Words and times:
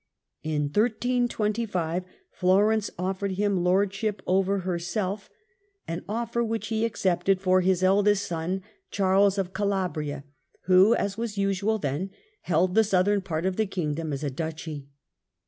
In 0.41 0.63
1825 0.63 2.05
Florence 2.31 2.89
offered 2.97 3.33
him 3.33 3.63
lordship 3.63 4.23
over 4.25 4.61
herself, 4.61 5.29
an 5.87 6.03
offer 6.09 6.39
ITALY, 6.41 6.49
1313 6.49 6.49
1378 6.49 6.49
75 6.49 6.49
which 6.49 6.67
he 6.69 6.85
accepted 6.85 7.39
for 7.39 7.61
his 7.61 7.83
eldest 7.83 8.25
son, 8.25 8.61
Charles 8.89 9.37
of 9.37 9.53
Calabria, 9.53 10.23
who, 10.63 10.95
as 10.95 11.19
was 11.19 11.37
usual 11.37 11.77
then, 11.77 12.09
held 12.41 12.73
the 12.73 12.83
southern 12.83 13.21
part 13.21 13.45
of 13.45 13.57
the 13.57 13.67
Kingdom 13.67 14.11
as 14.11 14.23
a 14.23 14.31
Duchy. 14.31 14.87